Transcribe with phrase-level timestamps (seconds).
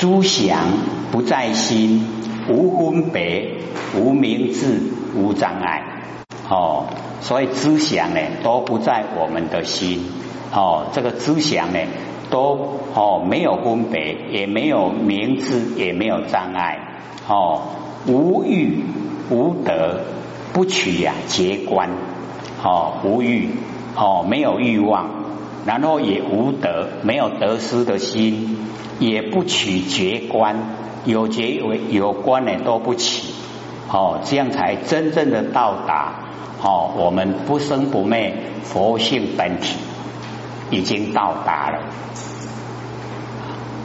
[0.00, 0.56] 诸想
[1.12, 2.06] 不在心，
[2.48, 3.50] 无分别，
[3.94, 4.80] 无名字，
[5.14, 5.82] 无障碍。
[6.48, 6.86] 哦，
[7.20, 10.02] 所以知想呢都不在我们的心。
[10.54, 11.80] 哦，这个知想呢
[12.30, 16.78] 都哦没有分别，也没有名字，也没有障碍。
[17.28, 17.60] 哦，
[18.06, 18.82] 无欲
[19.28, 20.00] 无得，
[20.54, 21.90] 不取呀结观。
[22.64, 23.50] 哦，无欲
[23.96, 25.20] 哦没有欲望。
[25.66, 28.69] 然后也无得，没有得失的心，
[29.00, 30.56] 也不取觉观，
[31.04, 33.32] 有觉为有观呢都不取，
[33.90, 36.14] 哦，这样才真正的到达
[36.62, 39.76] 哦，我们不生不灭佛性本体
[40.70, 41.78] 已经到达了。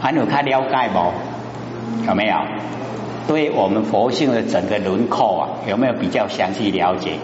[0.02, 2.06] 还有他了解不？
[2.08, 2.36] 有没有？
[3.28, 7.18] 对我们佛性的整个轮廓啊，有没有比较详细了解？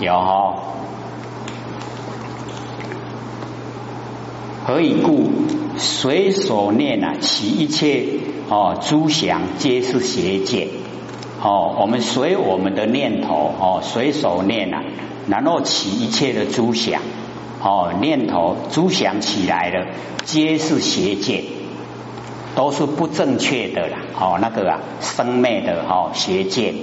[0.00, 0.54] 有哦。
[4.64, 5.28] 何以故？
[5.76, 8.04] 随所念啊，其一切
[8.48, 10.68] 哦，诸想皆是邪见
[11.42, 11.76] 哦。
[11.80, 14.84] 我们随我们的念头哦，随手念啊，
[15.28, 17.02] 然后起一切的诸想
[17.60, 19.86] 哦，念头诸想起来了，
[20.24, 21.42] 皆是邪见，
[22.54, 23.98] 都是不正确的啦。
[24.20, 26.74] 哦，那个啊，生灭的哦，邪见。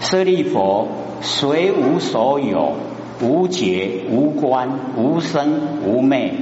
[0.00, 0.86] 舍利佛，
[1.20, 2.74] 随无所有，
[3.20, 6.34] 无觉无观，无生无灭。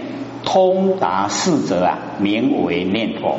[0.44, 3.38] 通达四则啊，名为念佛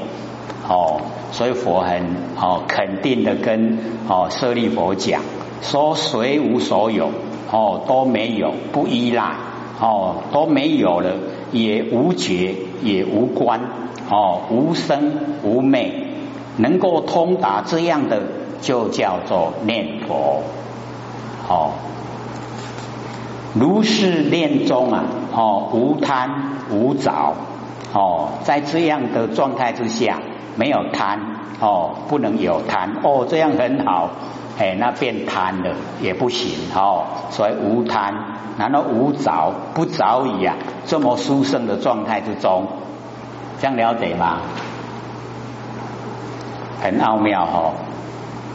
[0.68, 5.22] 哦，所以佛很哦肯定的跟哦舍利佛讲
[5.62, 7.10] 说，谁无所有
[7.52, 9.36] 哦都没有，不依赖
[9.80, 11.16] 哦都没有了，
[11.52, 13.62] 也无觉也无关
[14.10, 16.08] 哦无生无昧，
[16.58, 18.22] 能够通达这样的
[18.62, 20.44] 就叫做念佛
[21.48, 21.72] 哦。
[23.54, 26.30] 如是念中啊，哦，无贪
[26.70, 27.34] 无着，
[27.94, 30.20] 哦，在这样的状态之下，
[30.56, 31.20] 没有贪，
[31.60, 34.10] 哦，不能有贪，哦，这样很好，
[34.60, 38.14] 哎，那变贪了也不行，哦，所以无贪，
[38.58, 40.56] 然后无着，不着意啊，
[40.86, 42.68] 这么殊胜的状态之中，
[43.60, 44.40] 这样了解吗？
[46.82, 47.74] 很奥妙哦，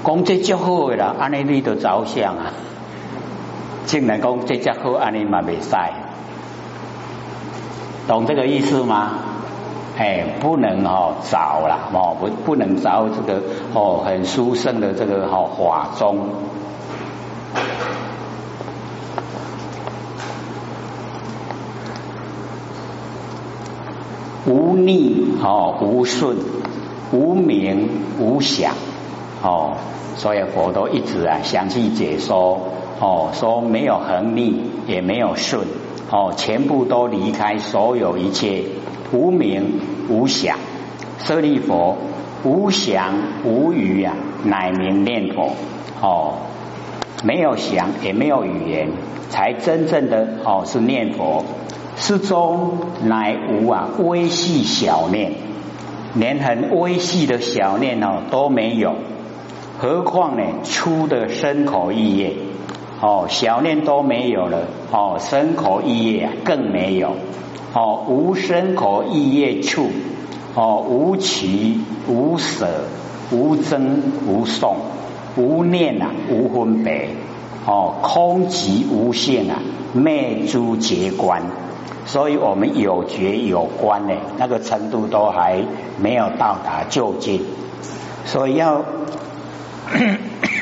[0.04, 2.52] 讲这就好了，安尼你都着想啊。
[3.86, 5.76] 竟然讲这家伙安尼嘛未使，
[8.06, 9.10] 懂这个意思吗？
[9.98, 16.28] 哎，不能哦找了，哦不不能找这个哦很殊胜的这个哦法中，
[24.46, 26.36] 无逆哦无顺
[27.12, 27.88] 无名
[28.20, 28.74] 无想
[29.42, 29.78] 哦，
[30.16, 32.60] 所以佛都一直啊详细解说。
[32.98, 35.66] 哦，说没有横逆，也没有顺，
[36.10, 38.62] 哦，全部都离开所有一切
[39.12, 40.56] 无名无想，
[41.18, 41.98] 舍利佛
[42.44, 44.14] 无想无语啊，
[44.44, 45.50] 乃名念佛。
[46.00, 46.34] 哦，
[47.24, 48.90] 没有想也没有语言，
[49.30, 51.44] 才真正的哦是念佛。
[51.96, 55.32] 是中乃无啊微细小念，
[56.14, 58.94] 连很微细的小念哦都没有，
[59.78, 62.34] 何况呢粗的身口意业。
[62.98, 67.14] 哦，小念都没有了，哦，身口意业更没有，
[67.74, 69.90] 哦，无身口意业处，
[70.54, 72.66] 哦，无取无舍，
[73.30, 74.76] 无增无送，
[75.36, 77.10] 无念啊，无分别，
[77.66, 79.60] 哦，空寂无性啊，
[79.92, 81.42] 灭诸结观，
[82.06, 85.62] 所以我们有觉有观呢，那个程度都还
[86.00, 87.42] 没有到达究竟，
[88.24, 88.82] 所以要。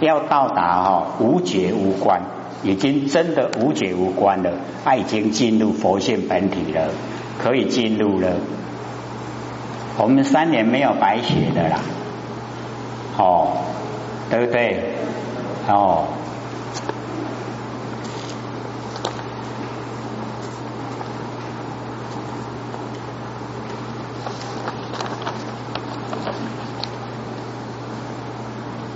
[0.00, 2.22] 要到达哈无觉无观，
[2.62, 4.50] 已经真的无觉无观了，
[4.84, 6.88] 他已经进入佛性本体了，
[7.42, 8.28] 可以进入了。
[9.98, 11.80] 我们三年没有白学的啦，
[13.18, 13.48] 哦，
[14.30, 14.94] 对不对？
[15.68, 16.04] 哦。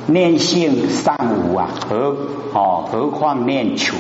[0.07, 1.17] 念性尚
[1.49, 2.17] 无啊，何
[2.53, 2.89] 哦？
[2.91, 3.97] 何况念处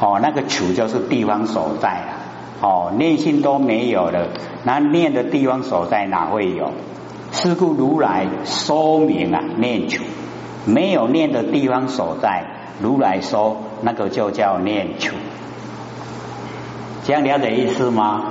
[0.00, 0.18] 哦？
[0.20, 2.92] 那个处就是地方所在了哦。
[2.96, 4.28] 念性都没有了，
[4.64, 6.72] 那念的地方所在哪会有？
[7.32, 10.02] 是故如来说明啊，念处
[10.66, 12.44] 没有念的地方所在，
[12.80, 15.14] 如来说那个就叫念处。
[17.04, 18.22] 这样了解意思吗？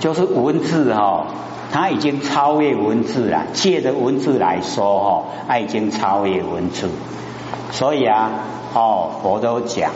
[0.00, 1.26] 就是文字哈。
[1.70, 6.88] 他已经超越文字了，借着文字来说，哦，他已经超越文字，
[7.70, 8.30] 所以啊，
[8.74, 9.90] 哦，佛都讲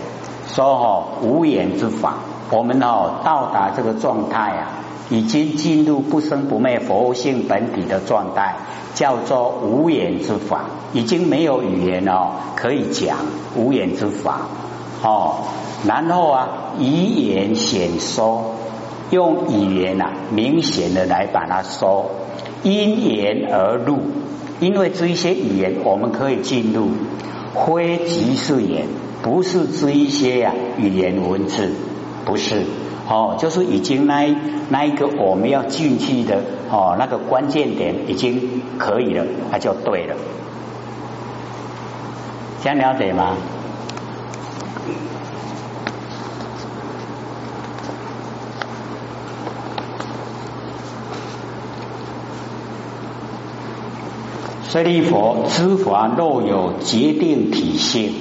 [0.46, 2.14] 说，哦，无言之法，
[2.50, 4.68] 我们哦到达这个状态啊，
[5.08, 8.56] 已经进入不生不灭佛性本体的状态，
[8.94, 13.16] 叫做无言之法，已经没有语言哦可以讲
[13.56, 14.42] 无言之法
[15.02, 15.36] 哦。
[15.86, 16.48] 然后啊，
[16.78, 18.51] 以言显说，
[19.12, 22.10] 用语言啊明显的来把它说，
[22.62, 23.98] 因言而入，
[24.58, 26.88] 因为这一些语言我们可以进入，
[27.54, 28.86] 非即是言，
[29.22, 31.70] 不是这一些呀语言文字，
[32.24, 32.62] 不是。
[33.06, 34.34] 哦，就是已经那
[34.70, 40.14] 那一个我们要进去的哦，那个关键点已经可以了，那就对了。
[42.62, 43.36] 想了解吗？
[54.72, 58.14] 舍利佛知法若有决定体性，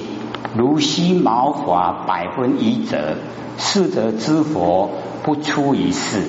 [0.54, 3.14] 如须毛发百分一则。
[3.56, 4.90] 是则知佛
[5.22, 6.28] 不出于世，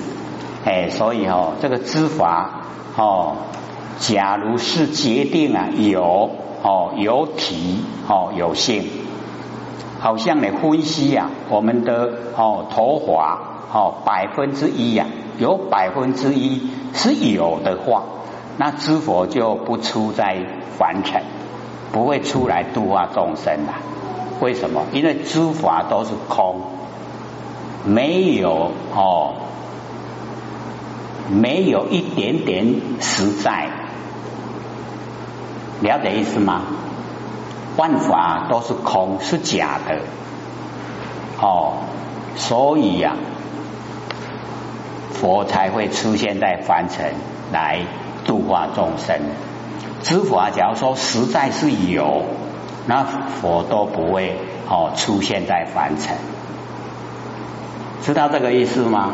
[0.64, 2.62] 哎，所以哦，这个知法
[2.96, 3.36] 哦，
[3.98, 6.30] 假如是决定啊有
[6.62, 8.84] 哦有体哦有性，
[10.00, 13.38] 好像你分析呀，我们的哦头发
[13.74, 15.04] 哦百分之一呀，
[15.38, 16.62] 有百分之一
[16.94, 18.04] 是有的话，
[18.56, 20.38] 那知佛就不出在
[20.78, 21.22] 凡尘，
[21.92, 23.74] 不会出来度化众生了。
[24.40, 24.84] 为什么？
[24.92, 26.60] 因为诸法都是空。
[27.86, 29.34] 没有哦，
[31.28, 33.68] 没有一点点实在，
[35.82, 36.62] 了解意思吗？
[37.76, 39.98] 万法都是空，是假的，
[41.42, 41.74] 哦，
[42.36, 43.16] 所以呀，
[45.12, 47.12] 佛才会出现在凡尘
[47.52, 47.80] 来
[48.24, 49.20] 度化众生。
[50.02, 52.24] 知法假如说实在是有，
[52.86, 54.36] 那佛都不会
[54.68, 56.16] 哦出现在凡尘。
[58.02, 59.12] 知道这个意思吗？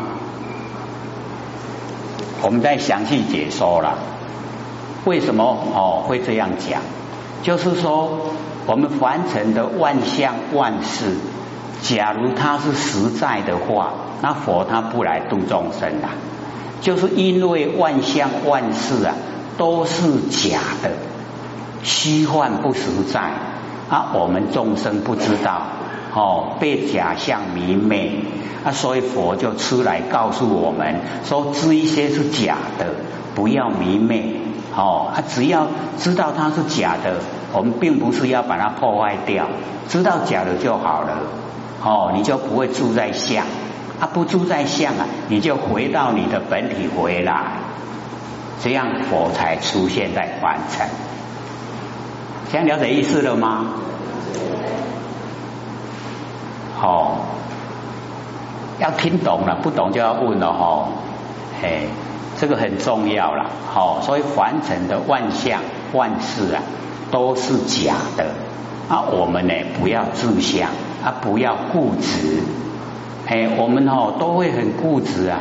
[2.41, 3.99] 我们再详细解说了，
[5.05, 5.43] 为什么
[5.75, 6.81] 哦会这样讲？
[7.43, 8.33] 就是说，
[8.65, 11.15] 我们凡尘的万象万事，
[11.81, 16.09] 假如它是实在的话，那佛他不来度众生啊，
[16.81, 19.15] 就是因为万象万事啊
[19.57, 20.91] 都是假的，
[21.83, 23.21] 虚幻不实在
[23.89, 25.61] 啊，我们众生不知道。
[26.13, 28.11] 哦，被假象迷昧
[28.65, 32.87] 啊，所以佛就出来告诉我们说，这一些是假的，
[33.33, 34.35] 不要迷昧。
[34.75, 35.67] 哦，啊，只要
[35.97, 37.15] 知道它是假的，
[37.53, 39.47] 我们并不是要把它破坏掉，
[39.87, 41.17] 知道假的就好了。
[41.81, 43.45] 哦，你就不会住在相，
[44.01, 47.53] 啊，不住在相啊，你就回到你的本体回来，
[48.59, 50.87] 这样佛才出现在凡尘。
[52.51, 53.67] 想了解意思了吗？
[56.81, 57.19] 哦，
[58.79, 60.89] 要听懂了，不懂就要问了哈。
[61.61, 61.87] 嘿，
[62.39, 63.51] 这个很重要了。
[63.71, 65.61] 好，所以凡尘的万象
[65.93, 66.63] 万事啊，
[67.11, 68.25] 都是假的。
[68.89, 70.71] 啊，我们呢不要自相，
[71.03, 72.41] 啊不要固执。
[73.31, 75.39] 哎，我们哦都会很固执啊。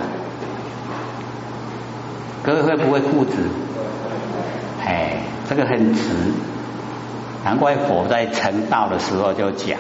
[2.44, 3.32] 各位会不会固执？
[4.86, 5.16] 哎，
[5.48, 6.02] 这个很直。
[7.44, 9.76] 难怪佛在成道的时候就讲。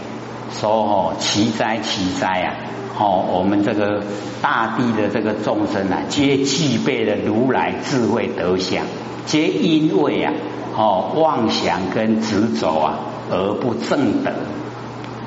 [0.52, 2.56] 说哦，奇哉奇哉啊！
[2.98, 4.02] 哦，我们这个
[4.42, 8.84] 大地的这个众生啊，皆具备了如来智慧德相，
[9.24, 10.32] 皆因为啊，
[10.76, 12.98] 哦妄想跟执着啊，
[13.30, 14.32] 而不正德。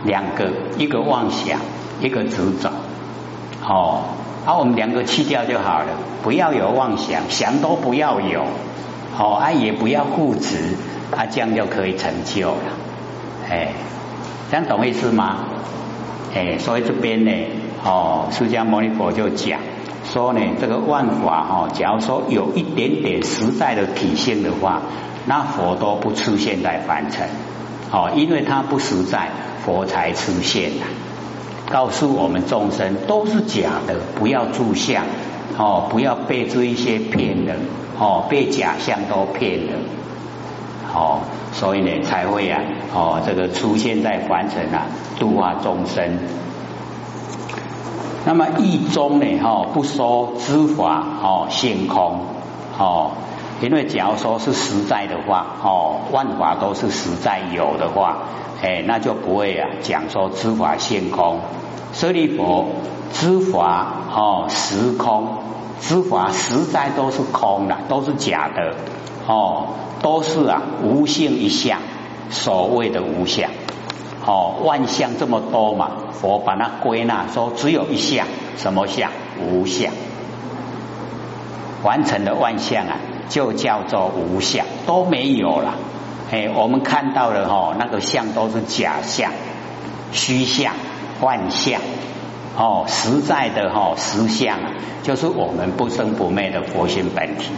[0.03, 1.59] 两个，一个妄想，
[2.01, 2.71] 一个执着。
[3.65, 4.01] 哦，
[4.45, 5.87] 啊，我们两个去掉就好了，
[6.23, 8.43] 不要有妄想，想都不要有。
[9.17, 10.75] 哦，啊，也不要固执，
[11.15, 12.57] 啊，这样就可以成就了。
[13.49, 13.69] 哎。
[14.51, 15.37] 这样懂意思吗？
[16.35, 17.31] 哎，所以这边呢，
[17.83, 19.59] 哦，释迦牟尼佛就讲
[20.05, 24.83] 说呢，这个万法哈，假如说有一点点实在的体现的话，
[25.25, 27.27] 那佛都不出现在凡尘，
[27.91, 29.29] 哦，因为它不实在，
[29.65, 30.85] 佛才出现呐。
[31.71, 35.05] 告诉我们众生都是假的，不要住相，
[35.57, 37.55] 哦，不要被这一些骗的，
[37.97, 39.73] 哦，被假象都骗的。
[40.93, 41.21] 哦，
[41.53, 42.61] 所以呢，才会啊，
[42.93, 44.85] 哦，这个出现在凡尘啊，
[45.17, 46.19] 度化众生。
[48.25, 52.19] 那么一中呢，哈，不说知法，哦，性空，
[52.77, 53.11] 哦，
[53.63, 58.17] 因为假如说是实在的话，哦，万法都是实在有的话，
[58.61, 61.39] 哎，那就不会啊，讲说知法现空。
[61.93, 62.65] 舍利佛，
[63.13, 65.37] 知法哦，实空，
[65.79, 68.75] 知法实在都是空的，都是假的，
[69.27, 69.67] 哦。
[70.01, 71.79] 都是啊，无性一相，
[72.29, 73.49] 所谓的无相，
[74.25, 78.27] 哦，万象这么多嘛，佛把它归纳说只有一相，
[78.57, 79.09] 什么相？
[79.39, 79.93] 无相。
[81.83, 82.97] 完成的万象啊，
[83.33, 85.73] 就叫做无相，都没有了。
[86.31, 89.31] 哎，我们看到的哈，那个相都是假相、
[90.11, 90.75] 虚相、
[91.19, 91.81] 幻象。
[92.55, 94.59] 哦，实在的哈实相，
[95.01, 97.49] 就是我们不生不灭的佛性本体。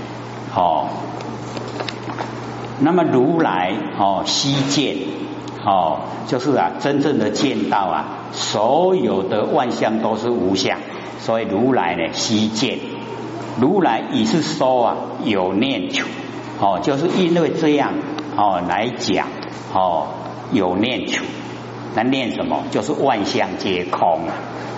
[0.56, 0.88] 哦，
[2.80, 4.96] 那么如来哦悉见
[5.66, 10.78] 哦，就是啊真正的见到啊，所有的万象都是无相，
[11.20, 12.95] 所以如来呢悉见。
[13.60, 16.08] 如来已是说啊有念处，
[16.60, 17.94] 哦，就是因为这样
[18.36, 19.28] 哦来讲
[19.74, 20.08] 哦
[20.52, 21.24] 有念处，
[21.96, 22.64] 那念什么？
[22.72, 24.34] 就是万象皆空啊。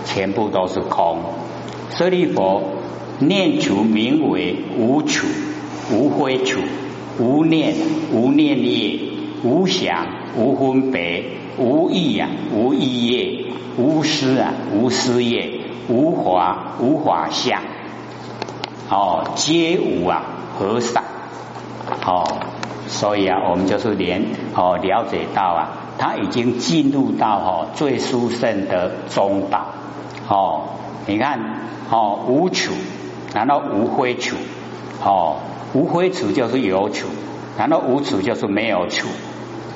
[0.06, 1.18] 全部都是空，
[1.90, 2.62] 舍利佛
[3.20, 5.28] 念处名为无处、
[5.92, 6.62] 无非处、
[7.20, 7.76] 无念、
[8.14, 8.98] 无念业、
[9.44, 10.08] 无想、
[10.38, 11.26] 无分别、
[11.58, 17.62] 无意啊、无意业、无思啊、无思业、无华、无法相，
[18.90, 20.24] 哦，皆无啊，
[20.58, 21.04] 和尚，
[22.06, 22.24] 哦，
[22.88, 24.24] 所以啊，我们就是连
[24.56, 29.66] 哦了解到啊，他已经进入到哦最殊胜的中道。
[30.30, 30.70] 哦，
[31.06, 31.40] 你看，
[31.90, 32.74] 哦，无处，
[33.34, 34.38] 难道无非处？
[35.04, 35.38] 哦，
[35.74, 37.08] 无非处就是有处，
[37.58, 39.08] 难道无处就是没有处？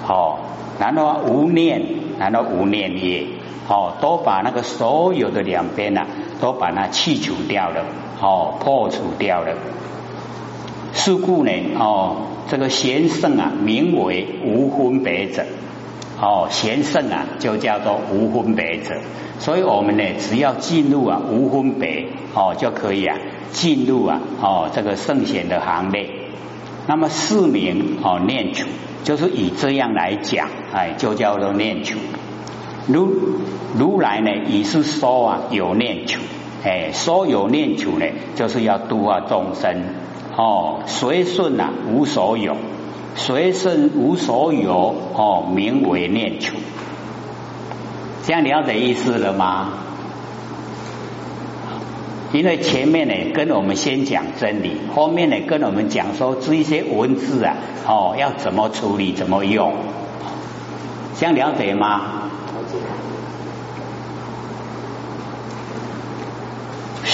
[0.08, 0.40] 哦，
[0.80, 1.82] 难道无念？
[2.18, 3.28] 难道无念也？
[3.68, 6.06] 哦，都把那个所有的两边呐，
[6.40, 7.86] 都把它去除掉了，
[8.22, 9.56] 哦，破除掉了。
[10.94, 12.18] 是故呢，哦，
[12.50, 15.44] 这个贤圣啊，名为无分别者。
[16.20, 18.96] 哦，贤圣啊，就叫做无分别者。
[19.40, 23.18] 所以我们呢，只要进入啊无分别哦，就可以啊
[23.52, 26.08] 进入啊哦这个圣贤的行列。
[26.86, 28.68] 那么四名哦念处，
[29.04, 31.98] 就是以这样来讲，哎，就叫做念处。
[32.88, 33.12] 如
[33.76, 36.20] 如来呢，也是说啊有念处，
[36.64, 39.84] 哎，所有念处呢，就是要度化众生
[40.38, 42.56] 哦，随顺啊无所有。
[43.16, 46.56] 随顺无所有，哦，名为念处。
[48.24, 49.74] 这样了解意思了吗？
[52.32, 59.74] 因为前面呢跟我们先讲真理，后面呢跟我们讲说这一些文字啊，哦，要怎么处理，怎么用，
[61.20, 62.31] 这样了解吗？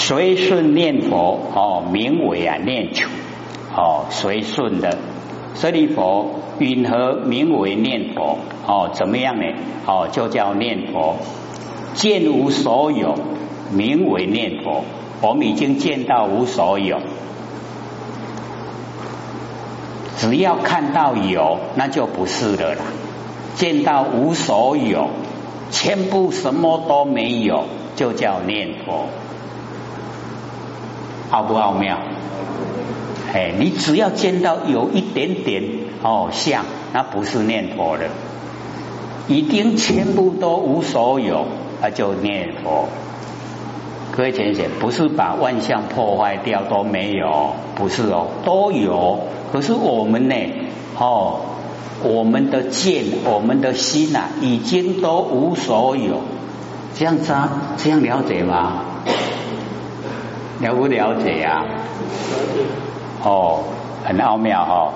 [0.07, 3.09] 随顺念佛，哦，名为啊念处，
[3.75, 4.97] 哦，随顺的。
[5.53, 6.27] 舍利佛，
[6.59, 8.37] 云何名为念佛？
[8.65, 9.43] 哦，怎么样呢？
[9.85, 11.17] 哦，就叫念佛。
[11.93, 13.15] 见无所有，
[13.73, 14.85] 名为念佛。
[15.19, 17.01] 我们已经见到无所有，
[20.15, 22.81] 只要看到有，那就不是了啦。
[23.55, 25.09] 见到无所有，
[25.69, 27.65] 全部什么都没有，
[27.97, 29.07] 就叫念佛。
[31.31, 31.97] 奥不奥妙？
[33.33, 35.63] 哎，你只要见到有一点点
[36.01, 38.03] 哦像，那不是念佛了，
[39.27, 41.45] 已经全部都无所有，
[41.81, 42.87] 那就念佛。
[44.15, 49.19] 各位浅显，不是把万象破坏掉都没有，不是哦，都有。
[49.51, 50.35] 可是我们呢，
[50.97, 51.41] 哦，
[52.01, 56.21] 我们的见，我们的心呐，已经都无所有，
[56.95, 58.85] 这样子啊，这样了解吗？
[60.59, 61.65] 了不了解啊？
[63.23, 63.63] 哦，
[64.03, 64.93] 很奥妙哈，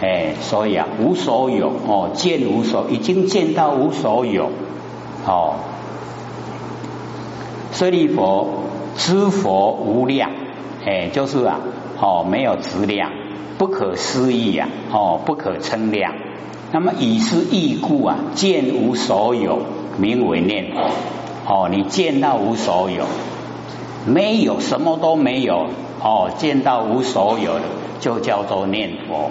[0.00, 4.50] 哎，所以啊，无所有哦，见无所，已经见到无所有
[5.26, 5.54] 哦。
[7.72, 8.64] 舍利佛
[8.96, 10.30] 知佛无量，
[10.84, 11.60] 哎，就是啊，
[12.00, 13.10] 哦，没有质量，
[13.58, 16.14] 不可思议啊，哦，不可称量。
[16.70, 19.60] 那么以是义故啊，见无所有，
[19.98, 20.90] 名为念佛。
[21.44, 23.04] 哦，你见到无所有，
[24.06, 25.68] 没有什么都没有。
[26.04, 27.62] 哦，见到无所有的，
[28.00, 29.30] 就叫做念佛，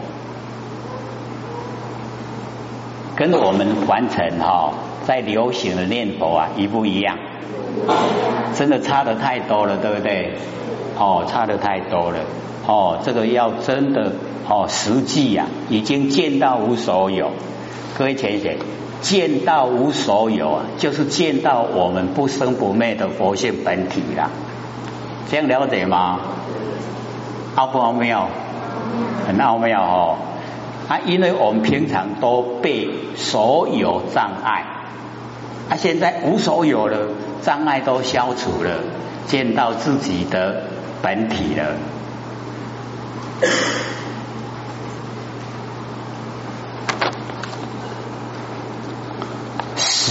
[3.13, 4.72] 跟我们凡尘哈
[5.06, 7.18] 在流行的念佛啊一不一样？
[8.56, 10.32] 真的差的太多了，对不对？
[10.98, 12.20] 哦，差的太多了。
[12.66, 14.13] 哦，这个要真的
[14.48, 17.32] 哦，实际呀，已经见到无所有。
[17.98, 18.56] 各位浅显，
[19.01, 24.30] 见到无所有啊，就是见到我们不生不灭的佛性本体啦。
[25.32, 26.20] 这样了解吗？
[27.56, 28.28] 奥不奥妙？
[29.26, 30.18] 很奥妙哦！
[30.90, 34.66] 啊，因为我们平常都被所有障碍，
[35.70, 37.08] 啊，现在无所有了，
[37.42, 38.80] 障碍都消除了，
[39.26, 40.64] 见到自己的
[41.02, 41.78] 本体了。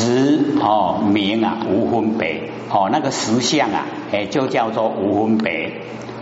[0.00, 2.40] 实哦名啊无分别
[2.71, 5.73] 哦，那个实相啊，哎就叫做无分别。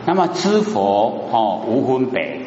[0.05, 2.41] 那么知佛哦无分别，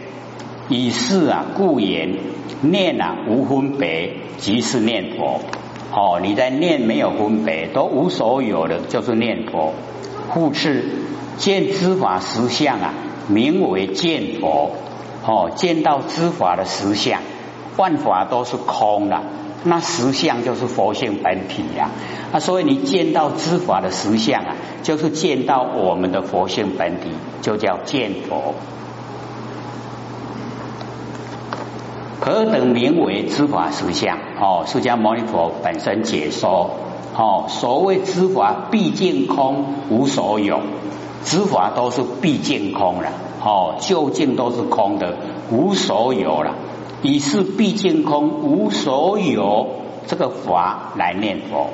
[0.68, 2.18] 以是啊故言
[2.62, 5.40] 念啊无分别，即是念佛。
[5.94, 9.74] 哦，你在念没有分别，都无所有的，就是念佛。
[10.34, 10.84] 复次
[11.38, 12.94] 见知法实相啊，
[13.30, 14.72] 名为见佛。
[15.26, 17.22] 哦，见到知法的实相，
[17.78, 19.22] 万法都是空的。
[19.64, 21.92] 那实相就是佛性本体呀，
[22.32, 28.56] 啊，所以你见到知法的实相啊，就是见到我们的佛性本体，就叫见佛。
[32.20, 34.18] 何等名为知法实相？
[34.40, 36.72] 哦，释迦牟尼佛本身解说，
[37.16, 40.60] 哦，所谓知法毕竟空，无所有，
[41.24, 43.10] 知法都是毕竟空了，
[43.44, 45.18] 哦，究竟都是空的，
[45.52, 46.56] 无所有了。
[47.02, 51.70] 以是毕竟空无所有这个法来念佛，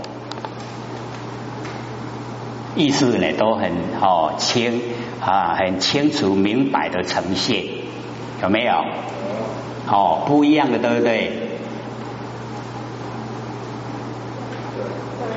[2.76, 4.82] 意思呢都很哦清
[5.20, 7.66] 啊，很清楚明白的呈现，
[8.42, 8.74] 有没有？
[9.90, 11.32] 哦，不一样的，对不对？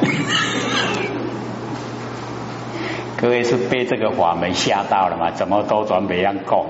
[3.16, 5.30] 各位是被这个法门吓到了吗？
[5.30, 6.66] 怎么都转别样讲？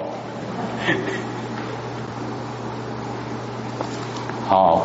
[4.50, 4.82] 哦，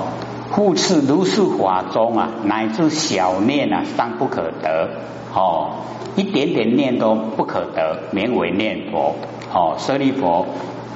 [0.51, 4.89] 复次如是法中啊，乃至小念啊，尚不可得。
[5.33, 5.71] 哦，
[6.15, 9.15] 一点点念都不可得，名为念佛。
[9.51, 10.45] 哦，舍利佛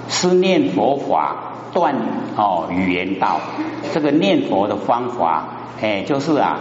[0.07, 1.95] 是念佛法断
[2.37, 3.41] 哦语言道。
[3.91, 5.47] 这个念佛的方法，
[5.81, 6.59] 哎，就是啊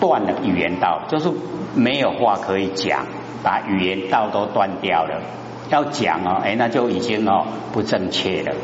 [0.00, 1.30] 断了语言道，就是
[1.74, 3.04] 没有话可以讲，
[3.42, 5.20] 把语言道都断掉了。
[5.68, 8.54] 要讲哦，哎，那就已经哦不正确了，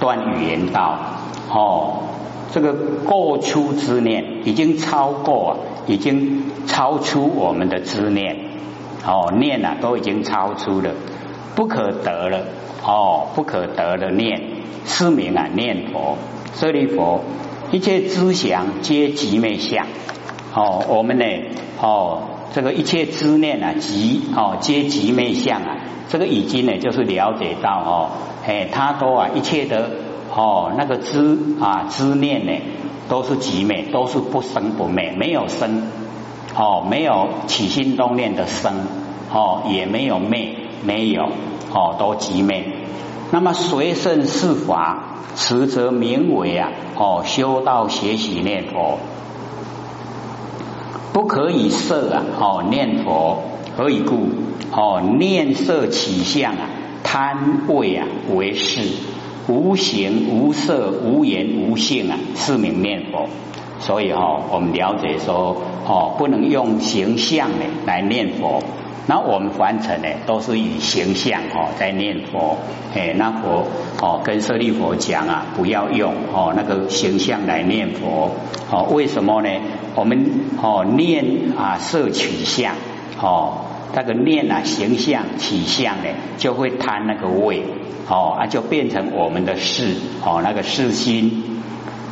[0.00, 0.98] 断语言道
[1.48, 2.02] 哦。
[2.52, 5.56] 这个过出之念已经超过啊，
[5.86, 8.36] 已经超出我们的之念。
[9.06, 10.90] 哦，念啊都已经超出了，
[11.56, 12.44] 不可得了。
[12.84, 14.40] 哦，不可得的念，
[14.84, 16.18] 是名啊念佛，
[16.54, 17.20] 舍利佛，
[17.70, 19.86] 一切知想皆即灭相。
[20.54, 21.24] 哦，我们呢
[21.80, 28.10] 哦，这个一切知念啊即哦皆即灭相啊，这个已经呢就是了解到哦，
[28.46, 29.90] 哎，他都啊一切的。
[30.34, 32.52] 哦，那个知啊知念呢，
[33.08, 35.82] 都是极灭，都是不生不灭，没有生
[36.56, 38.72] 哦，没有起心动念的生
[39.30, 41.24] 哦，也没有灭，没有
[41.74, 42.64] 哦，都极灭。
[43.30, 48.98] 那么随顺是法，实则名为啊哦，修道学习念佛，
[51.12, 53.42] 不可以色啊哦念佛，
[53.76, 54.28] 何以故？
[54.70, 56.70] 哦念色起相啊，
[57.04, 59.11] 贪味啊为事。
[59.48, 63.28] 无形无色无言无性啊，是名念佛。
[63.80, 68.62] 所以哈，我们了解说，哦，不能用形象呢来念佛。
[69.08, 72.56] 那我们凡尘呢，都是以形象哦在念佛。
[72.94, 73.66] 哎，那佛
[74.00, 78.30] 哦跟舍利佛讲啊，不要用哦那个形象来念佛。
[78.70, 79.48] 哦，为什么呢？
[79.96, 80.24] 我们
[80.62, 81.24] 哦念
[81.58, 82.76] 啊色取相
[83.20, 83.64] 哦。
[83.94, 87.62] 那个念啊，形象、体相呢，就会贪那个味，
[88.08, 91.60] 哦啊，就变成我们的事，哦，那个事心，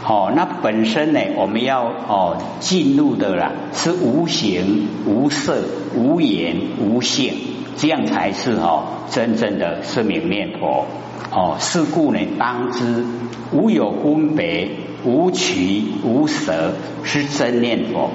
[0.06, 5.62] 哦，那本身呢，我们要哦进入的啦，是无形、无色、
[5.96, 7.32] 无言、无性，
[7.76, 10.86] 这样才是哦真正的是名念佛，
[11.32, 13.04] 哦，是故呢，当知
[13.52, 14.68] 无有分别，
[15.04, 18.10] 无取无舍，是真念佛，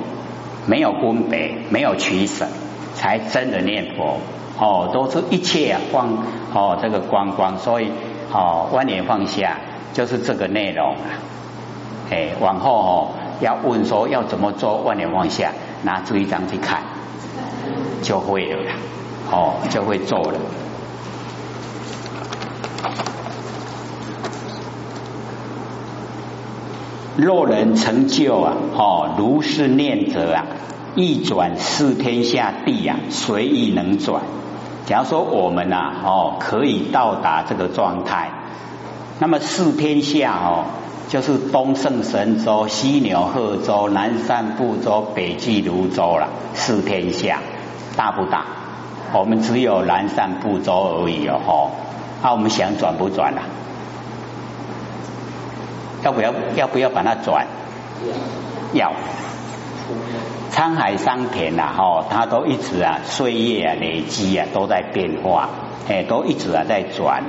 [0.68, 2.46] 没有分别，没有取舍。
[2.96, 4.18] 才真的念佛
[4.58, 6.18] 哦，都是一切啊光
[6.54, 7.92] 哦，这个光光，所以
[8.32, 9.60] 哦，万年放下
[9.94, 11.22] 就是这个内容啊。
[12.10, 13.10] 哎，往后哦
[13.42, 15.52] 要问说要怎么做万年放下，
[15.84, 16.82] 拿这一张去看
[18.02, 18.72] 就会了，
[19.30, 20.40] 哦，就会做了。
[27.18, 30.46] 若人成就啊，哦，如是念者啊。
[30.96, 34.22] 一转四天下地呀，随意能转。
[34.86, 38.32] 假如说我们呐，哦，可以到达这个状态，
[39.20, 40.66] 那么四天下哦，
[41.10, 46.30] 就是东胜神州、西牛贺州、南赡部洲、北俱泸州了。
[46.54, 47.40] 四天下
[47.98, 48.46] 大不大？
[49.14, 51.72] 我们只有南赡部洲而已哦。
[52.24, 53.44] 那我们想转不转啊？
[56.04, 56.34] 要不要？
[56.56, 57.46] 要不要把它转？
[58.74, 58.92] 要。
[60.56, 65.50] 沧海桑田呐，哈，它都一直啊，岁月啊，累积啊，都在变化，
[65.90, 67.26] 哎，都一直啊在转。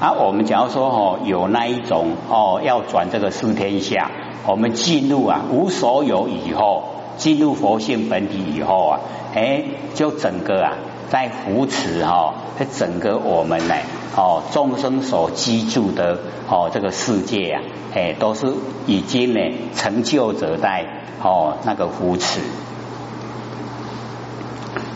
[0.00, 4.10] 啊，我们假如说哦，有那一种哦，要转这个四天下，
[4.46, 9.00] 我们进入啊无所有以后，进入佛性本体以后啊，
[9.34, 9.62] 哎，
[9.94, 10.72] 就整个啊
[11.10, 13.74] 在扶持哈，在整个我们呢
[14.16, 17.62] 哦众生所居住的哦这个世界啊，
[17.94, 18.52] 哎都是
[18.86, 19.40] 已经呢
[19.74, 20.86] 成就者在
[21.22, 22.40] 哦那个扶持，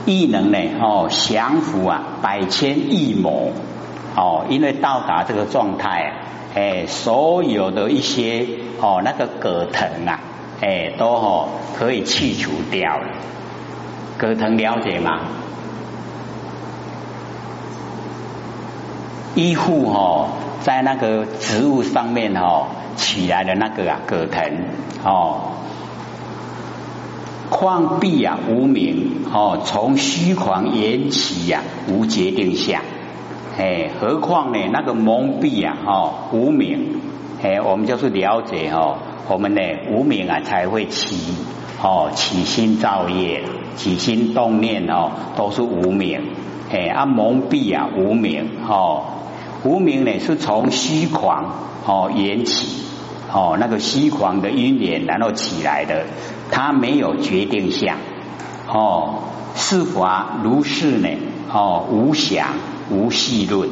[0.06, 3.50] 亦能呢哦降服啊百千亿魔
[4.16, 6.12] 哦，因为到达这个状态，
[6.54, 8.46] 哎所有的一些
[8.80, 10.20] 哦那个葛藤啊，
[10.60, 13.08] 哎都哦可以去除掉了。
[14.18, 15.20] 葛藤了解吗？
[19.34, 20.30] 依附哦，
[20.62, 24.42] 在那个植物上面哦起来的那个啊葛藤
[25.04, 25.52] 哦，
[27.50, 32.80] 旷壁啊无名哦，从虚狂缘起呀无决定相，
[33.58, 36.98] 哎，何况呢那个蒙蔽啊哦无名，
[37.42, 38.96] 哎，我们就是了解哦，
[39.28, 39.60] 我们呢
[39.90, 41.16] 无名啊才会起
[41.82, 43.42] 哦起心造业。
[43.76, 46.22] 起心动念哦，都是无名，
[46.72, 49.02] 哎，啊蒙蔽啊无名哦，
[49.64, 51.52] 无名呢是从虚狂
[51.84, 52.84] 哦缘起
[53.30, 56.06] 哦，那个虚狂的因缘然后起来的，
[56.50, 57.98] 它没有决定相
[58.66, 59.16] 哦，
[59.54, 61.10] 是法如是呢
[61.52, 62.54] 哦，无想
[62.90, 63.68] 无细论，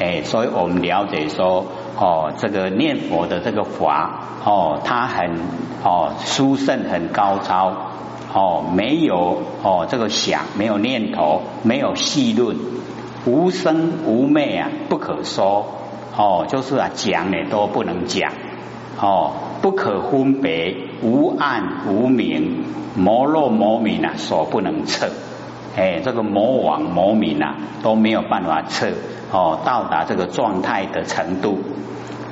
[0.00, 1.66] 哎，所以我们了解说
[1.98, 5.30] 哦，这个念佛的这个法哦，他很
[5.82, 7.72] 哦殊胜很高超。
[8.36, 12.56] 哦，没有哦，这个想没有念头，没有细论，
[13.26, 15.66] 无生无昧啊，不可说
[16.16, 18.32] 哦，就是啊，讲呢都不能讲
[19.00, 22.64] 哦，不可分别，无暗无明，
[22.96, 25.10] 摩若摩明啊，所不能测，
[25.76, 28.88] 哎，这个魔王魔民啊都没有办法测
[29.30, 31.58] 哦，到达这个状态的程度，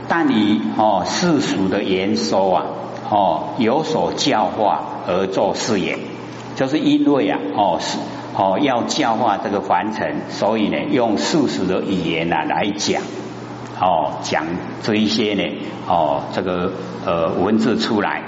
[0.09, 2.67] 但以哦世俗的言说啊。
[3.11, 5.99] 哦，有所教化而做事也，
[6.57, 7.99] 就是因为啊，哦是
[8.35, 13.03] 哦要教化这个凡尘，所以呢用世俗的语言啊来讲，
[13.79, 14.47] 哦讲
[14.83, 15.43] 这一些呢，
[15.87, 16.73] 哦这个
[17.05, 18.23] 呃文字出来，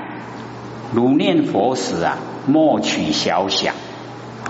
[0.93, 3.75] 如念佛时啊，莫取小想，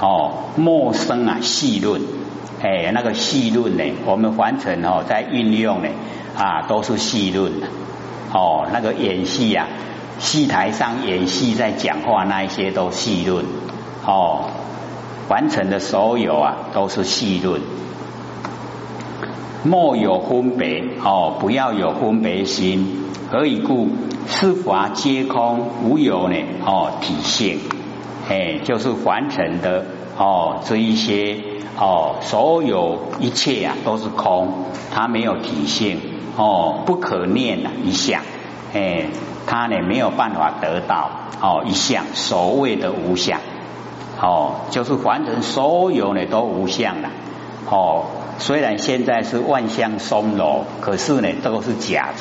[0.04, 2.02] 哦陌生啊细论，
[2.62, 5.88] 哎那个细论呢，我们凡尘哦在运用呢
[6.36, 7.68] 啊都是细论的，
[8.34, 9.66] 哦那个演戏呀。
[10.16, 13.44] 戏台上演戏，在讲话那一些都戏论
[14.06, 14.44] 哦，
[15.28, 17.60] 完成的所有啊都是戏论，
[19.64, 23.10] 莫有分别哦，不要有分别心。
[23.28, 23.88] 何以故？
[24.28, 27.58] 是法皆空，无有呢哦体现，
[28.28, 29.84] 哎，就是完成的
[30.16, 31.38] 哦这一些
[31.78, 36.00] 哦，所有一切啊都是空，它没有体性
[36.36, 38.22] 哦，不可念呐一项，
[38.72, 39.06] 哎。
[39.46, 41.10] 他呢没有办法得到
[41.42, 43.40] 哦一项所谓的无相
[44.18, 47.10] 哦，就是凡尘所有呢都无相了
[47.68, 48.06] 哦。
[48.38, 52.14] 虽然现在是万象松罗，可是呢都是假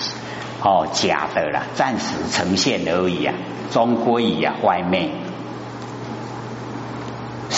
[0.62, 3.34] 哦假的啦，暂时呈现而已啊，
[3.72, 5.12] 终归于啊外面。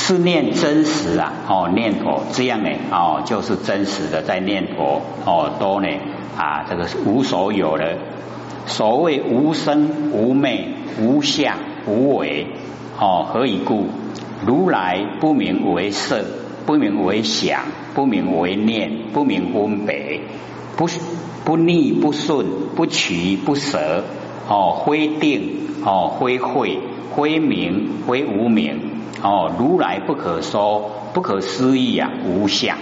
[0.07, 5.87] 是念真实啊哦念佛这样呢哦就是真实的在念佛哦都呢
[6.37, 7.97] 啊这个是无所有的。
[8.67, 12.45] 所谓无生无昧无相无为
[12.99, 13.87] 哦，何以故？
[14.45, 16.23] 如来不名为色，
[16.67, 17.61] 不名为想，
[17.95, 20.21] 不名为念，不名分别，
[20.77, 20.87] 不
[21.43, 24.03] 不逆不顺，不取不舍
[24.47, 25.49] 哦，非定
[25.83, 26.79] 哦，非慧，
[27.15, 32.77] 非明，非无明哦，如来不可说，不可思议啊，无相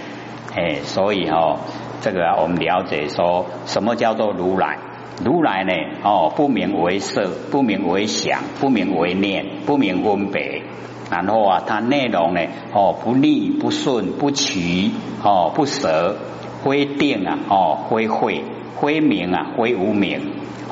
[0.54, 1.58] 哎，所以哦，
[2.00, 4.78] 这个我们了解说什么叫做如来。
[5.24, 5.72] 如来呢？
[6.02, 10.62] 哦，不名为色，不名为想，不名为念，不名分别。
[11.08, 12.40] 然后啊，它内容呢？
[12.72, 14.90] 哦，不逆不顺不取
[15.22, 16.16] 哦，不舍，
[16.64, 18.42] 非定啊，哦，非慧，
[18.80, 20.20] 非明啊，非无明。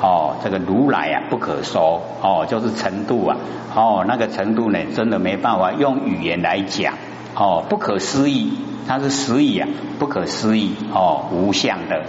[0.01, 3.37] 哦，这个如来啊，不可说哦，就是程度啊，
[3.73, 6.95] 哦，那个程度呢，真的没办法用语言来讲。
[7.35, 8.51] 哦，不可思议，
[8.87, 9.67] 它是实语啊，
[9.99, 10.75] 不可思议。
[10.93, 12.03] 哦，无相的。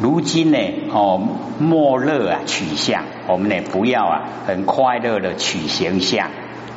[0.00, 0.58] 如今呢，
[0.90, 1.20] 哦，
[1.58, 6.30] 莫乐啊，取相，我们呢不要啊，很快乐的取形象，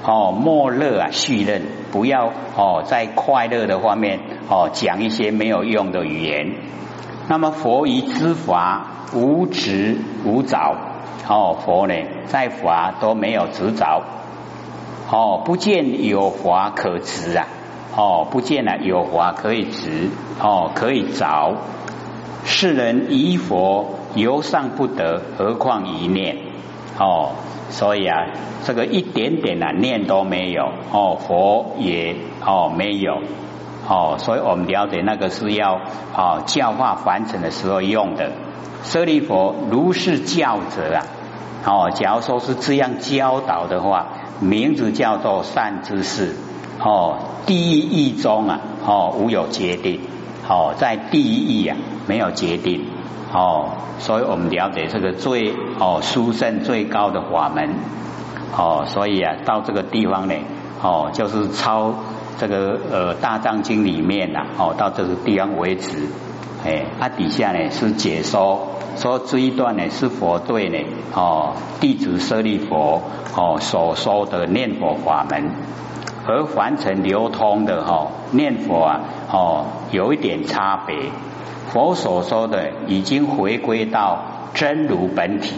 [0.04, 4.20] 哦，莫乐啊，续任，不要哦，在快乐的方面
[4.50, 6.56] 哦，讲一些没有用的语言。
[7.28, 10.76] 那么佛于知法无执无着，
[11.28, 11.96] 哦，佛呢
[12.28, 14.04] 在法都没有执着，
[15.10, 17.48] 哦，不见有法可执啊，
[17.96, 20.10] 哦，不见了有法可以执，
[20.40, 21.56] 哦，可以着。
[22.44, 26.38] 世人疑佛犹尚不得，何况一念？
[27.00, 27.32] 哦，
[27.70, 28.28] 所以啊，
[28.64, 33.18] 这个一点点的念都没有，哦，佛也哦没有，
[33.88, 35.80] 哦，所以我们了解那个是要
[36.16, 38.32] 哦教化凡尘的时候用的。
[38.84, 41.06] 舍利佛如是教者啊，
[41.66, 44.08] 哦，假如说是这样教导的话，
[44.40, 46.36] 名字叫做善知识。
[46.80, 50.02] 哦，第一义中啊，哦，无有决定。
[50.48, 52.86] 哦，在第一义啊，没有决定。
[53.34, 57.76] 哦，所以我们了解这个最哦殊胜最高的法门。
[58.56, 60.36] 哦，所以啊，到这个地方呢，
[60.82, 61.94] 哦，就是超
[62.38, 66.08] 这个呃大藏经里面呐，哦，到这个地方为止。
[66.66, 70.78] 哎，它底下呢是解说，说这一段呢是佛对呢，
[71.14, 73.02] 哦，弟子舍利佛
[73.36, 75.52] 哦所说的念佛法门，
[76.26, 81.12] 和凡尘流通的哈念佛啊，哦有一点差别。
[81.72, 85.54] 佛所说的已经回归到真如本体，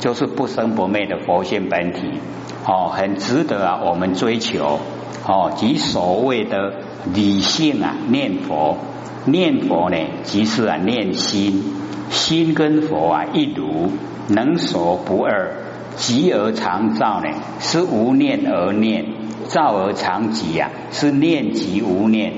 [0.00, 2.20] 就是不生不灭的佛性本体，
[2.68, 4.78] 哦，很值得啊我们追求，
[5.26, 6.74] 哦，即所谓的
[7.14, 8.76] 理性啊念佛。
[9.24, 11.64] 念佛呢，即是啊念心，
[12.10, 13.90] 心跟佛啊一如，
[14.28, 15.52] 能所不二，
[15.96, 19.06] 即而常照呢，是无念而念，
[19.48, 22.34] 照而常极呀，是念即无念。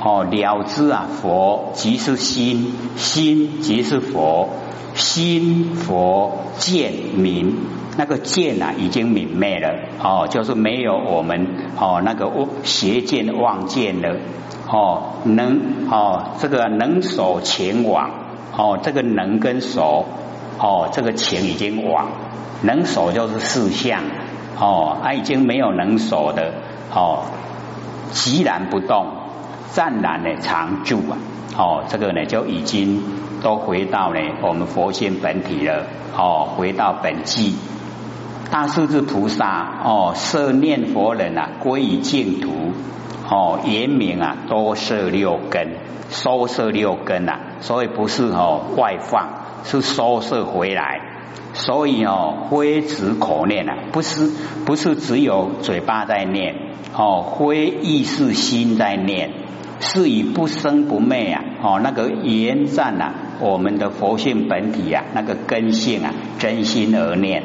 [0.00, 4.48] 哦，了知啊，佛即是心，心即是佛，
[4.94, 7.56] 心佛见明，
[7.98, 12.30] 那个见啊已经泯灭了，哦，就是没有我们哦那个
[12.62, 14.16] 邪见妄见了。
[14.70, 18.10] 哦，能哦，这个能守情往
[18.54, 20.04] 哦，这个能跟守
[20.58, 22.06] 哦，这个情已经往，
[22.62, 24.02] 能守就是四相
[24.60, 26.52] 哦，它已经没有能守的
[26.94, 27.24] 哦，
[28.12, 29.06] 寂然不动，
[29.72, 31.16] 湛然的常住啊，
[31.56, 33.02] 哦，这个呢就已经
[33.42, 37.56] 都回到呢我们佛性本体了哦，回到本际。
[38.50, 42.72] 大势至菩萨哦，摄念佛人啊，归于净土。
[43.30, 45.76] 哦，原名啊，多摄六根，
[46.08, 49.28] 收摄六根呐，所以不是哦外放，
[49.64, 51.00] 是收摄回来。
[51.52, 54.30] 所以哦，非止口念啊，不是
[54.64, 56.54] 不是只有嘴巴在念
[56.94, 59.30] 哦，非意识心在念，
[59.80, 67.42] 是以不生不灭啊哦，那个延展呐，我们的佛性本体啊，那个根性啊，真心而念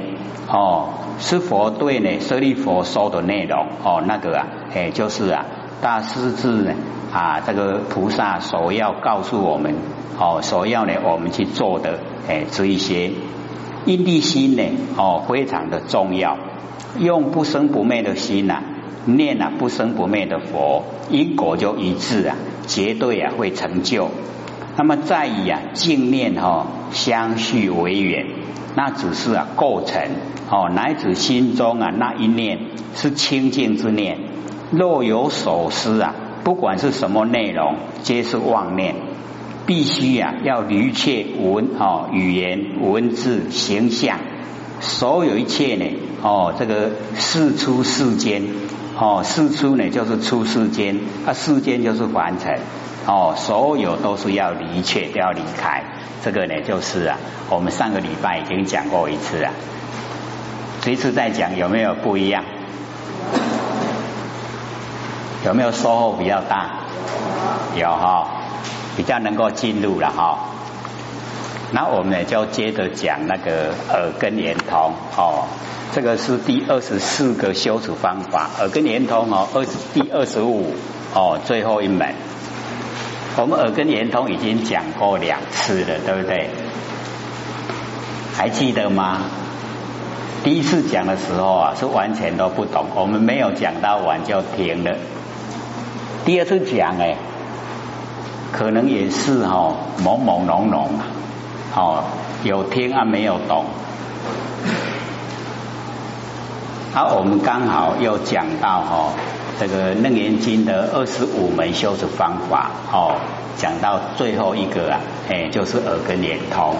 [0.47, 5.45] 哦，是佛对呢，舍利佛说的内容哦，那个啊，哎，就是啊。
[5.81, 6.73] 大师智呢
[7.13, 9.75] 啊，这个菩萨所要告诉我们
[10.17, 13.11] 哦，所要呢我们去做的哎，这一些
[13.85, 14.63] 因地心呢
[14.95, 16.37] 哦，非常的重要。
[16.97, 18.61] 用不生不灭的心呐，
[19.05, 24.09] 念啊不生不灭的佛，因果就一致啊，绝对啊会成就。
[24.75, 28.25] 那么在以啊净念哈相续为缘，
[28.75, 30.01] 那只是啊构成
[30.49, 32.59] 哦，乃至心中啊那一念
[32.95, 34.17] 是清净之念。
[34.71, 38.95] 若有所思啊，不管是什么内容，皆是妄念。
[39.65, 44.19] 必须啊，要离切文哦，语言、文字、形象，
[44.81, 45.85] 所有一切呢
[46.21, 48.41] 哦，这个事出世间
[48.99, 52.59] 哦，事出呢就是出世间，啊世间就是凡尘
[53.05, 55.83] 哦，所有都是要离切，都要离开。
[56.23, 57.17] 这个呢就是啊，
[57.49, 59.51] 我们上个礼拜已经讲过一次啊，
[60.81, 62.45] 这次再讲有没有不一样？
[65.45, 66.69] 有没有收获比较大？
[67.75, 68.27] 有哈，
[68.95, 70.39] 比较能够进入了哈。
[71.71, 75.43] 那我们呢就接着讲那个耳根圆通哦，
[75.91, 80.73] 这个是第二十四个修持方法，耳根圆通哦，二第二十五
[81.13, 82.15] 哦，最后一门。
[83.35, 86.49] 我们耳根圆通已经讲过两次了，对不对？
[88.35, 89.21] 还记得吗？
[90.43, 94.95] 第一次讲的时候啊，是完全都不懂，我们没有讲到完就停了。
[96.25, 97.15] 第二次讲哎，
[98.51, 101.03] 可能也是哈朦朦胧胧啊，
[101.75, 102.03] 哦
[102.43, 103.65] 有听啊没有懂。
[106.93, 109.13] 好，我们刚好又讲到哈
[109.59, 113.15] 这个楞严经的二十五门修持方法哦，
[113.57, 116.75] 讲到最后一个啊，哎就是耳根连通，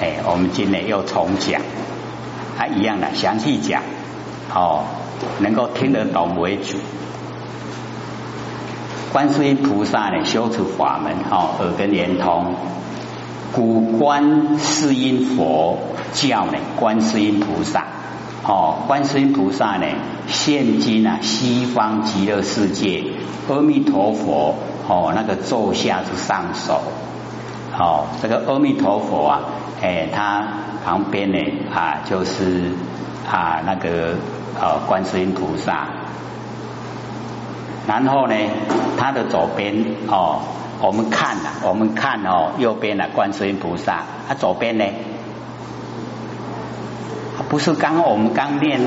[0.00, 1.60] 哎我们今天又重讲，
[2.56, 3.82] 还一样的详细讲，
[4.54, 4.84] 哦
[5.40, 6.76] 能够听得懂为主。
[9.10, 12.54] 观世音菩萨呢，修持法门哦，耳根连通。
[13.50, 15.78] 古观世音佛
[16.12, 17.86] 教呢，观世音菩萨
[18.48, 19.86] 哦，观世音菩萨呢，
[20.26, 23.04] 现今啊西方极乐世界，
[23.46, 24.54] 阿弥陀佛
[24.88, 26.80] 哦，那个座下之上首
[27.78, 29.40] 哦，这个阿弥陀佛啊，
[29.82, 30.48] 哎，他
[30.82, 31.38] 旁边呢
[31.74, 32.72] 啊，就是
[33.30, 34.14] 啊那个
[34.58, 35.86] 呃观世音菩萨。
[37.86, 38.34] 然后呢，
[38.98, 39.74] 它的左边
[40.08, 40.40] 哦，
[40.80, 44.84] 我们看呐，我们看哦，右边的观世音菩萨，它左边呢，
[47.48, 48.78] 不是刚我们刚念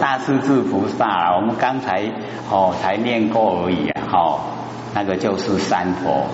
[0.00, 2.02] 大势至菩萨，我们刚才
[2.50, 4.40] 哦才念过而已啊，哦，
[4.92, 6.26] 那个就是三佛，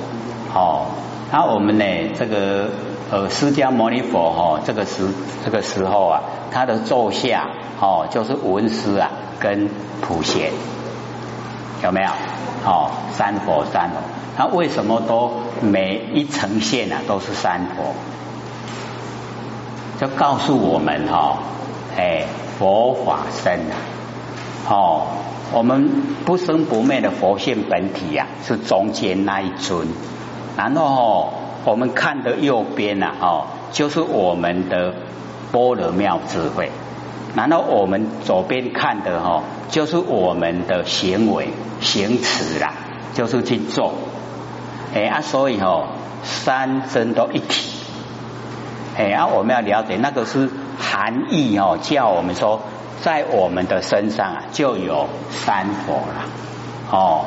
[0.54, 0.86] 哦，
[1.30, 1.84] 那我们呢，
[2.18, 2.70] 这个
[3.10, 5.06] 呃释迦牟尼佛哈，这个时
[5.44, 9.68] 这个时候啊，他的座下哦就是文殊啊跟
[10.00, 10.52] 普贤。
[11.84, 12.08] 有没有？
[12.64, 13.96] 哦，三佛三佛，
[14.36, 17.92] 他为什么都每一层线啊都是三佛？
[20.02, 21.38] 就告诉我们哈，
[21.96, 22.24] 哎，
[22.58, 23.78] 佛法身啊，
[24.68, 25.06] 哦，
[25.52, 25.88] 我们
[26.24, 29.86] 不生不灭的佛性本体呀，是中间那一尊。
[30.56, 31.28] 然后哦
[31.64, 34.92] 我们看的右边呐，哦，就是我们的
[35.52, 36.72] 般若妙智慧。
[37.36, 42.72] 然后我们左边看的哈，就是我们的行为行持啦，
[43.14, 43.94] 就是去做。
[44.96, 45.84] 哎啊，所以哈，
[46.24, 47.71] 三真都一体。
[48.96, 52.60] 哎啊，我们要了解那个是含义哦，叫我们说，
[53.00, 56.24] 在我们的身上啊，就有三佛了。
[56.90, 57.24] 哦，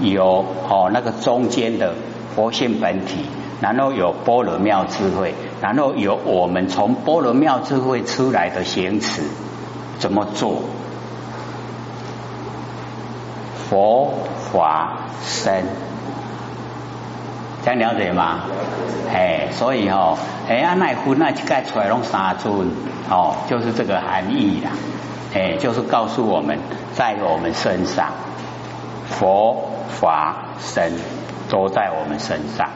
[0.00, 1.94] 有哦那个中间的
[2.34, 3.24] 佛性本体，
[3.60, 5.34] 然后有般若妙智慧。
[5.60, 9.22] 然后有我们从般若妙智慧出来的行持
[9.98, 10.62] 怎么做？
[13.70, 14.12] 佛
[14.52, 15.64] 法身，
[17.66, 18.42] 想了解吗？
[19.12, 20.16] 哎，所以哦，
[20.48, 22.70] 哎，阿奈夫那盖出来弄三尊
[23.10, 24.70] 哦，就是这个含义啦。
[25.34, 26.60] 哎，就是告诉我们
[26.94, 28.10] 在我们身上，
[29.10, 30.92] 佛法神
[31.50, 32.68] 都在我们身上。